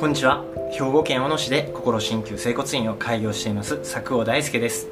[0.00, 0.42] こんにちは。
[0.72, 4.88] 兵庫県小野市で心鍼灸整骨院を開業しています佐久尾大輔です。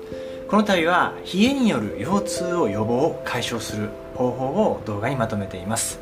[0.48, 6.00] この度は冷えによる腰痛を予防解消する方法を動画にまとめています。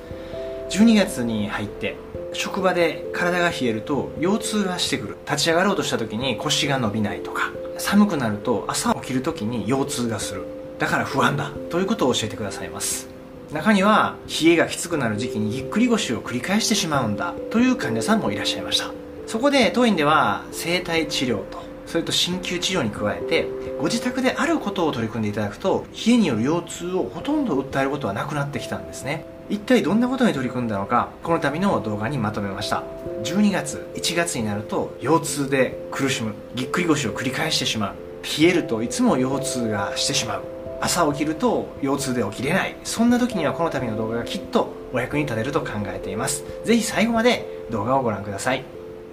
[0.70, 1.94] 12月に入って
[2.32, 5.16] 職場で体が冷えると腰痛がしてくる。
[5.26, 10.44] 立ち上がろうとした時に腰が伸びないとか寒くなると朝起きる時に腰痛がする。
[10.80, 11.52] だから不安だ。
[11.70, 13.09] ということを教えてくださいます。
[13.52, 18.92] 中には冷えがきつくなる時期にぎっくり腰を繰り返してしまうんだという患者さんもいらっしゃいました。
[19.26, 23.48] そこで当院では整体治療とそれと鍼灸治療に加えて
[23.78, 29.24] ご自宅であることを取り組んでいただくと冷えによる腰痛をほとんど訴えることはなくなってきたんですね。
[29.48, 32.84] 一体どんなことに取り組んだのかこの度の動画にまとめました。
[33.24, 37.94] 12月1月になると腰痛で苦しむぎっくり腰を繰り返してしまう。
[38.22, 40.59] 冷えるといつも腰痛がしてしまう。
[40.80, 42.76] 朝起きると腰痛で起きれない。
[42.84, 46.44] そんな時にはこの度の動画がきっとお役に立てると考えています。
[46.64, 48.64] ぜひ最後まで動画をご覧ください。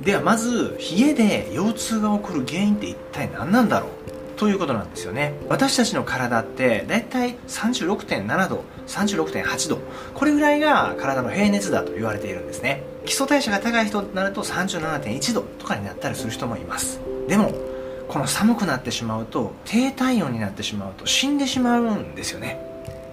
[0.01, 3.89] ではまず冷えで腰痛が起こる原因って一体何なんだろう？
[4.37, 5.33] ということなんですよね。
[5.49, 9.79] 私たちの体ってだいたい36.7度36.8度。
[10.13, 12.83] これぐらいが体の平熱だと言われているんですね。
[13.05, 16.99] 基礎代謝が高い人になると37.1度とかになったりする人もいます。
[17.27, 17.51] でも
[18.07, 22.59] この寒くなってしまうと低体温になってしまうと死んでしまうんですよね。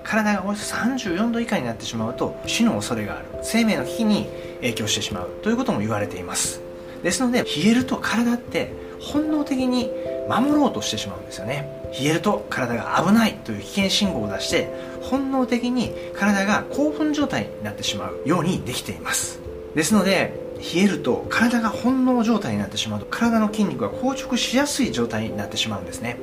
[0.05, 3.27] 体がおよそ34度以下になってしまうと死の恐れがある。
[3.42, 4.28] 生命の危機に
[4.61, 5.31] 影響してしまう。
[5.42, 6.61] ということも言われています。
[7.03, 9.91] ですので冷えると体って本能的に
[10.28, 11.69] 守ろうとしてしまうんですよね。
[11.98, 13.34] 冷えると体が危ない。
[13.45, 14.72] という危険信号を出して
[15.03, 19.41] 本能的に体が興奮状態になってしまうようにできています。
[19.75, 26.17] ですので冷えると体が本能状態になってしまうと体の筋肉が硬直しやすい状態になってしまうんですね。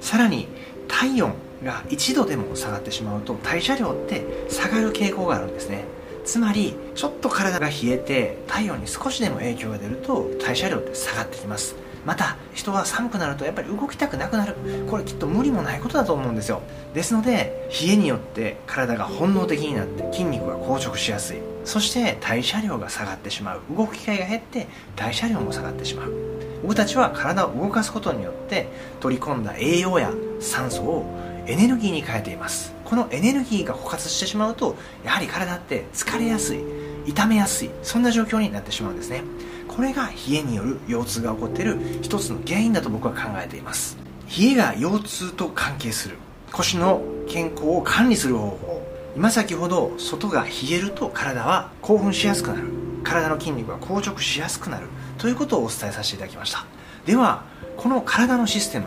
[0.00, 0.48] さらに
[0.88, 5.84] 体温が1度でも下がってしまうと代謝量って下がる傾向があるんですね。
[6.24, 11.76] つまりちょっと体が冷えて体温に少しでも影響が出ると代謝量って下がってきます。
[12.04, 14.54] また人は寒くなるとやっぱり動きたくなくなる。
[14.88, 16.62] これきっと無理もないことだと思うんですよ。
[16.94, 21.55] ですので冷えによって体が本能的になって筋肉が硬直しやすい。
[21.66, 23.60] そして代謝量が下がってしまう。
[23.76, 26.12] 動く機会が減って代謝量も下がってしまう。
[26.62, 28.68] 僕たちは体を動かすことによって
[29.00, 31.04] 取り込んだ栄養や酸素を
[31.46, 32.72] エネルギーに変えています。
[32.84, 36.60] このエネルギーが枯渇してしまうとやはり体って疲れやすい
[37.04, 39.22] 痛めやすいそんな状況になってしまうんですね。
[39.66, 43.98] これが冷えによる腰痛が起こっている一つの原因だと僕は考えています。
[44.38, 46.16] 冷えが腰痛と関係する。
[46.52, 48.75] 腰の健康を管理する方法。
[49.16, 52.68] 今先ほど外が冷えると体は興奮しやすくなる。
[53.02, 54.88] 体の筋肉が硬直しやすくなる。
[55.16, 56.66] ということをお伝えさせていただきました。
[57.06, 57.44] では
[57.78, 58.84] この体のシステム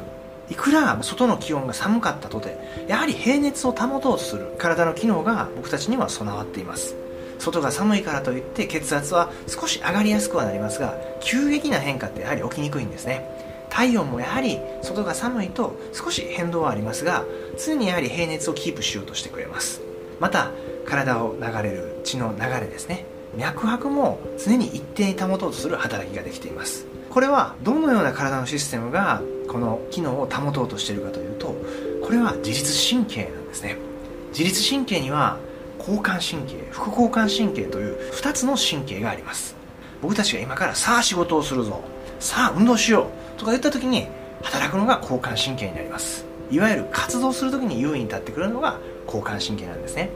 [0.47, 4.53] いくら外の気温が寒かったとてやはり平熱を保とうとする。
[4.59, 6.95] 体の機能が僕たちには備わっています。
[7.39, 13.27] 外が寒いからといって血圧は少し上がりやすくはなりますが急激な変化ってやはり起きにくいんですね。
[13.71, 17.23] 体温もやはり外が寒いと少し変動はありますが
[17.57, 19.89] 常にやはり平熱をキープしようとしてくれます。
[20.19, 20.51] また
[20.85, 23.05] 体を流れる血の流れですね。
[23.37, 26.85] 脈拍も常に一定に保とうとする働きができています。
[27.09, 31.55] これはどのような体のシステムがこの機能を保とうとしているかというと
[32.03, 33.77] これは自律神経なんですね。
[34.31, 35.37] 自律神経には
[35.79, 39.55] 交感神経副交感神経という2つの神経があります。
[40.01, 41.81] 僕たちが今からさあ仕事をするぞ
[42.19, 44.07] さあ運動しようとか言った時に
[44.43, 46.25] 働くのが交感神経になります。
[46.51, 48.79] いわゆる活動する時に優位に立ってくるのが
[49.09, 50.09] 交感神経なんですね。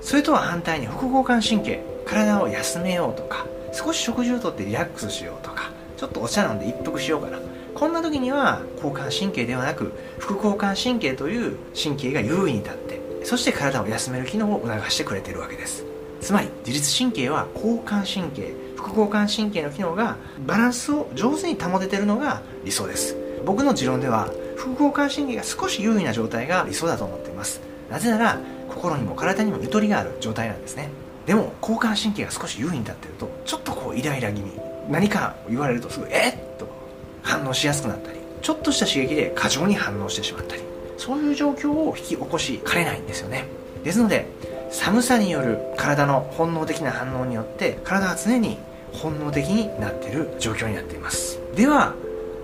[0.00, 7.38] それとは反対に副交感神経体を休めようとか少し食事をとってリラックスしようとかちょっとお茶飲んで一服しようかな。
[7.74, 15.84] こんな時には交感神経ではなく副交感神経という神経が優位に立ってそして体を休める機能を促してくれてるわけです。
[16.20, 23.16] つまり自律神経は交感神経副交感神経の機能がバランスを上手に保ててるのが理想です。
[23.44, 27.60] 僕の持論では副交感神経が少し優位な状態が理想だと思っています。
[27.90, 28.38] なぜなら
[28.68, 30.90] 心にも体にもゆとりがある状態なんですね。
[31.26, 34.50] でも交感神経が少し優位に立ってるとちょっとこうイライラ気味
[34.88, 36.58] 何か言われるとすぐえっ？
[36.58, 36.66] と
[37.22, 40.62] 反応しやすくなったりちょっとした刺激で過剰に反応してしまったり
[40.96, 43.44] そういう状況を引き起こしかねないんですよね。
[43.84, 44.26] ですので
[44.70, 48.58] 寒さによる体の本能的な反応によって体は常に
[48.92, 51.38] 本能的になっている状況になっています。
[51.54, 51.94] では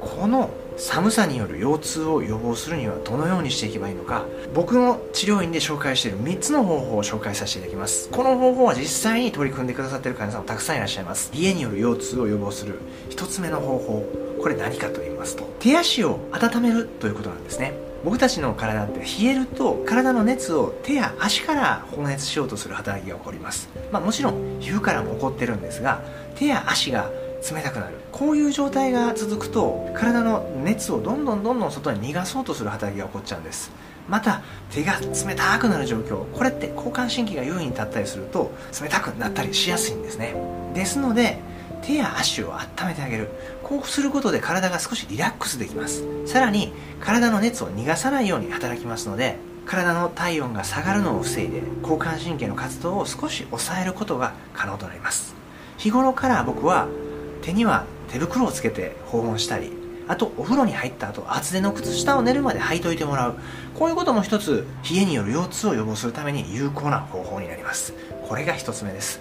[0.00, 4.24] この寒さによる腰痛を予防するにはどのようにしていけばいいのか
[4.54, 8.08] 僕の治療院で紹介している3つの方法を紹介させていただきます。
[8.10, 11.30] この方法は実際に取り組んでくださっている患者さんもたくさんいらっしゃいます。
[11.34, 12.80] 家による腰痛を予防する
[13.10, 14.04] 1つ目の方法
[14.40, 17.72] これ何かと言いますと手足を温めるということなんですね。
[18.04, 26.02] 僕たちの体って冷えると体の熱を手や足から放熱しようとする働きが起こります、まあ、もちろん皮膚からも起こってるんですが
[26.34, 27.10] 手や足が
[27.50, 27.96] 冷たくなる。
[28.10, 33.70] こういう状態が続くと体の熱をどんどんどんどん外に逃がそうとする働きが起こっちゃうんです。
[34.08, 36.24] また手が冷たくなる状況。
[36.32, 40.34] これって交感神経が優位に立ったりすると冷たくなったりしやすいんですね。
[40.74, 41.38] ですので
[41.82, 43.28] 手や足を温めてあげる。
[43.62, 46.04] こうすることで体が少しリラックスできます。
[46.26, 49.36] さらに体の熱を逃がさないように働きますので
[49.66, 55.34] 体の体温が下がるのを防いで交感神経の活動を少し抑えることが可能となります。
[55.76, 56.88] 日頃から僕は
[57.44, 59.70] 手には手袋をつけて訪問したり
[60.08, 63.36] あとお風呂に入った後厚手の靴下を寝るまで履いといてもらう。
[63.74, 67.94] こういうことも一つ冷えによる腰痛を予防するために有効な方法になります。
[68.28, 69.20] これが一つ目です。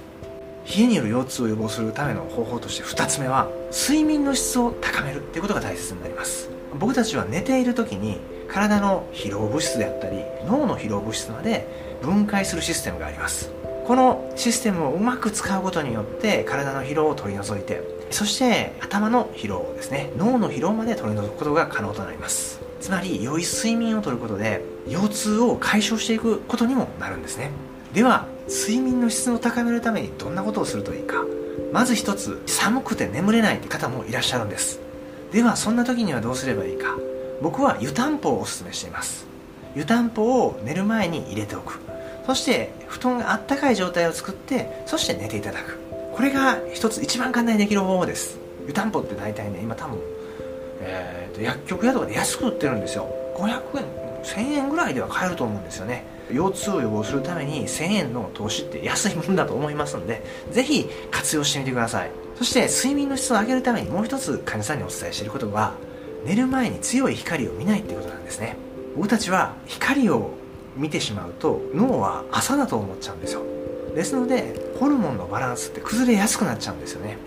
[0.66, 6.50] 冷えによる腰痛を予防するための方法として2つ目は睡眠の質を高めるっていうことが大切になります。
[6.78, 11.68] 僕たちは寝ている時に体の疲労物質であったり脳の疲労物質まで
[12.02, 13.63] 分解するシステムがあります。
[13.86, 17.82] このシステムをうまく使うことによって体の疲労を取り除いて
[18.12, 20.12] そして頭の疲労ですね。
[20.18, 22.62] 脳の疲労まで取り除くことが可能となります。
[22.80, 27.50] つまり良い睡眠をとることで腰痛を解消していくことにもなるんですね。
[27.92, 31.26] では睡眠の質を高めるためにどんなことをするといいか。
[31.72, 34.80] まず一つ寒くて眠れないって方もいらっしゃるんです。
[35.32, 36.96] ではそんな時にはどうすればいいか。
[37.42, 39.26] 僕は湯たんぽをおすすめしています。
[39.76, 41.80] 湯たんぽを寝る前に入れておく。
[42.26, 45.80] そして布団があったかい状態を作ってそして寝ていただく。
[46.14, 48.38] これが一つ一番簡単にできる方法です。
[48.68, 50.00] 湯たんぽって大体ね今多分、
[50.82, 53.08] えーと、薬局屋とかで安く売ってるんですよ。
[53.36, 56.06] 500円1000円ぐらいでは買えると思うんですよね。
[56.32, 62.12] 腰痛を予防するために1000円の投資って安いもんだと思いますのでぜひ活用してみてください。
[62.36, 65.74] そして睡眠の質を上げるためにもう一つ患者さんにお伝えしていることは
[66.26, 68.56] 寝る前に強い光を見ないっていうことなんですね。
[68.96, 70.32] 僕たちは光を
[70.76, 73.44] 見てしまうと脳は朝だと思っちゃうんですよ。
[73.96, 77.18] ですのでホルモンのバランスって崩れやすくなっちゃうんですよね。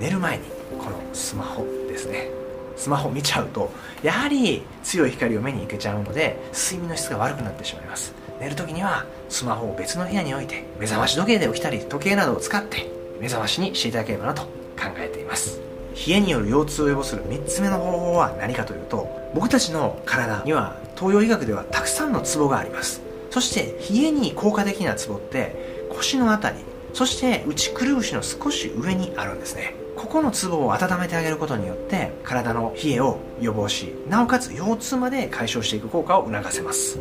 [0.00, 0.44] 寝る前に
[0.78, 2.28] このスマホですね。
[2.76, 3.70] スマホ見ちゃうと
[4.02, 8.14] やはり強い光を目に受けちゃうので睡眠の質が悪くなってしまいます。
[8.40, 12.90] 寝る時にはスマホを別の部屋に置いて目覚まし時計で起きたり時計などを使って
[13.20, 15.60] 目覚ましにしていただければなと考えています。
[16.08, 23.02] 冷えによる腰痛を予防する3つ目の方法は何かというと僕たちの体には東洋医学ではたくさんのツボがあります。
[23.30, 29.74] そして冷えに効果的なツボって腰の辺りそして内くるぶしの少し上にあるんですね。
[29.96, 37.00] ここのツボを温めてあげることによって体の冷えを予防しなおかつ腰痛まで解消していく効果を促せます。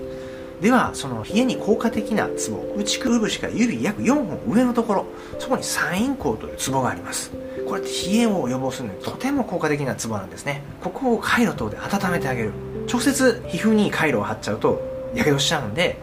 [0.61, 5.05] ではその冷えに効果的なツボ内くるぶしから指約4本上のところ
[5.37, 7.31] そこに三陰交というツボがあります。
[7.67, 10.63] これって冷えを予防するのにとても効果的なツボなんですね。
[10.81, 12.70] ここを回路等で温めてあげる。
[12.87, 14.81] 直接皮膚に回路を貼っちゃうと
[15.13, 15.97] やけどしちゃうんで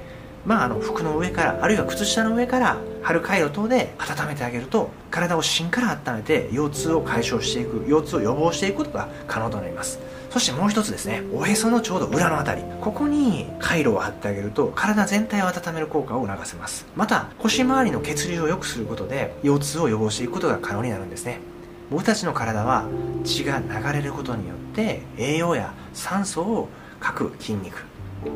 [0.48, 10.00] まあ、あの服の上からあるいは靴下の上から貼る回路等で温めてあげると体を芯から温めて腰痛を解消していく腰痛を予防していくことが可能となります。
[10.30, 12.62] そしてもう一つですねおへそのちょうど裏のあたり。
[12.80, 16.86] ここに回路を貼ってあげると体全体を温める効果を促せます。
[16.96, 21.40] また腰回りの血流を良くすることで腰痛を予防していくことが可能になるんですね。
[21.90, 22.86] 僕たちの体は
[23.24, 26.68] 血が流れることによって栄養や酸素を
[27.00, 27.84] 各筋肉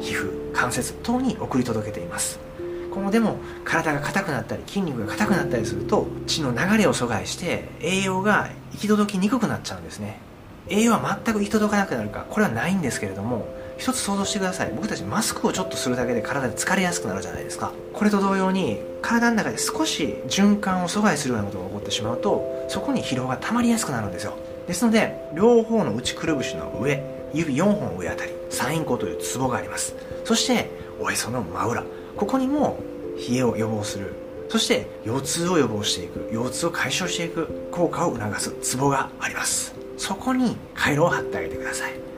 [0.01, 2.41] 皮膚関節等に送り届けています。
[2.93, 10.21] このでも体が硬くなったり筋肉が硬くなったりすると血の流れを阻害して栄養が行き届きにくくなっちゃうんですね。
[10.69, 13.49] 栄養は全く行き届かなくなるかこれはないんですけれども
[13.79, 14.73] 一つ想像してください。
[14.75, 17.73] 僕たちマスクをちょっとするだけで体で疲れやすくなるじゃないですか。
[17.93, 24.35] これと同様に体の中で少し循環を阻害するようなことが起こってしまうとそこに疲労が溜まりやすくなるんですよ。
[24.67, 27.03] ですので両方の内くるぶしの上
[27.35, 29.95] 指4本上あたり三陰交というツボがあります。
[30.25, 31.85] そしておへその真裏。
[32.17, 32.79] ここにも
[33.17, 34.13] 冷えを予防する。
[34.49, 36.29] そして腰痛を予防していく。
[36.33, 39.75] 腰痛を解消していく効果を促すツボがあります。
[39.97, 42.12] そこに回路を貼ってあげてください。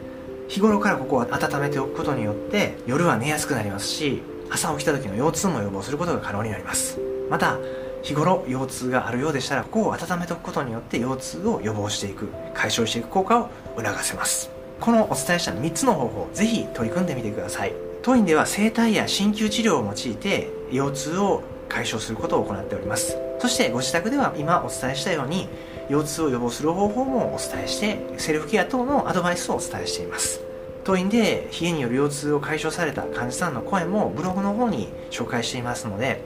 [0.48, 7.00] 日頃からここを温めておくことによって夜は寝やすくなりますし朝起きた時の腰痛も予防することが可能になります。
[7.30, 7.58] また
[8.02, 14.50] 日頃腰痛があるようでしたらここを温めておくことによって腰痛を予防していく解消していく効果を促せます。
[14.80, 17.72] このお伝えした3つの方法ぜひ取り組んでみてください。
[18.02, 23.16] 当院では整体や鍼灸治療を用いて腰痛を解消することを行っております。
[23.38, 25.48] そしてご自宅では今お伝えしたように
[25.88, 30.40] 腰痛を予防する方法もお伝えしてセルフケア等のアドバイスをお伝えしています。
[30.84, 36.22] 当院で冷えによる腰痛を解消された患者さんの声もブログの方に紹介していますので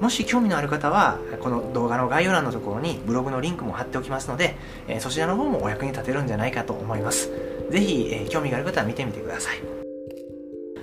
[0.00, 4.56] もし興味のある方はこの動画の概要欄のところにブログのリンクも貼っておきますので
[4.98, 7.30] そちらの方もお役に立てるんじゃないかと思います。
[7.70, 9.79] ぜひ、え、興味がある方は見てみてください。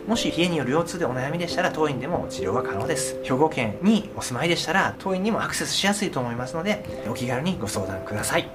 [0.08, 3.20] もし冷えによる腰痛でお悩みでしたら当院でも治療が可能です。
[3.24, 8.50] 兵庫県にお住まいでしたら当院にもアクセスしやすいと思いますのでお気軽にご相談ください。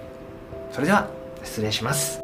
[0.70, 1.08] それでは
[1.44, 2.21] 失礼します。